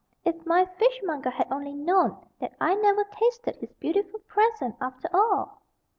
[0.25, 5.61] if my fishmonger had only known that I never tasted his beautiful present, after all!